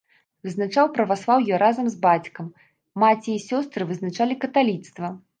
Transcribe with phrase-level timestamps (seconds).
[0.45, 2.47] Вызначаў праваслаўе разам з бацькам,
[3.03, 5.13] маці і сёстры вызначалі каталіцтва.